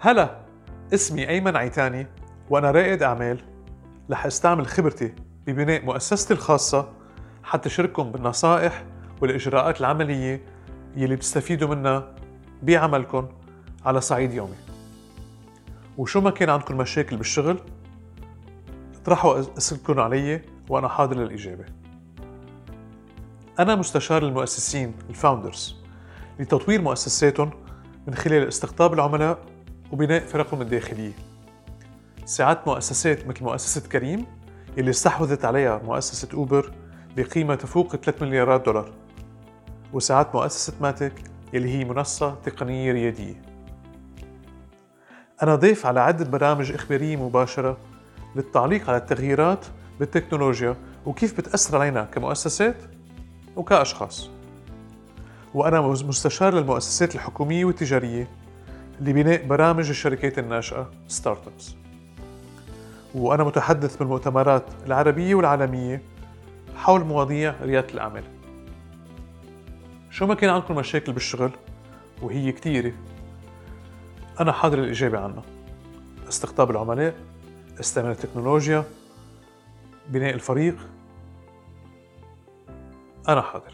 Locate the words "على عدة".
45.86-46.24